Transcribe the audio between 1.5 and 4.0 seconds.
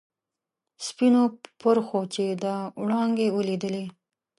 پرخو چې دا وړانګې ولیدلي.